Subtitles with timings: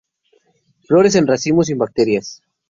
[0.87, 2.41] Flores en racimos sin brácteas.